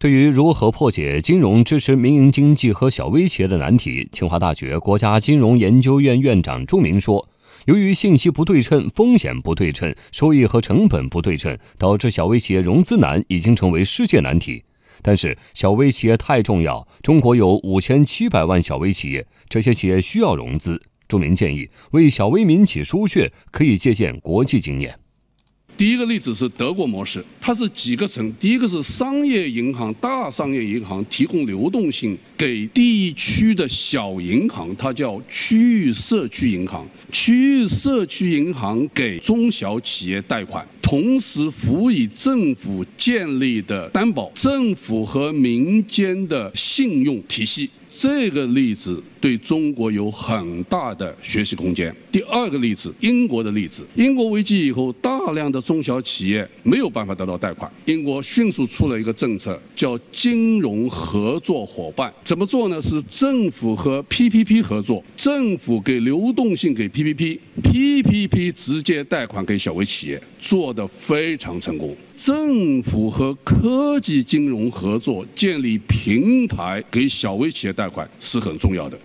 [0.00, 7.28] 对于如何破解金融支持民营经济和小微企业的难题，清华大学国家金融研究院院长朱明说
[7.66, 14.62] ：“由于信息不对称、风险不对称、收益和成本不对称，导致小微企业融资难已经成为世界难题。
[15.02, 24.94] 但是，小微企业太重要，中国有五千七百万小微企业，这些企业需要融资。”朱明建议，为小微民企输血，可以借鉴国际经验。
[25.78, 28.32] 第一个例子是德国模式，它是几个层？
[28.32, 36.84] 第一个是商业银行、大商业银行提供流动性给地区的小银行，它叫区域社区银行。
[37.12, 47.68] 区域社区银行给中小企业贷款，同时辅以政府建立的担保、政府和民间的信用体系。
[47.90, 51.92] 这个例子对中国有很大的学习空间。
[52.12, 62.12] 第二个例子，英国的例子，英国危机以后，大量的中小企业没有办法得到贷款，英国迅速出了一个政策，叫金融合作伙伴。
[62.22, 62.80] 怎么做呢？
[62.80, 71.96] 是政府和 PPP 合作，政府给流动性给 PPP，PPP 直接贷款给小微企业，做得非常成功。
[72.16, 78.96] 政府和科技金融合作，建立平台给小微企业贷款是很重要的。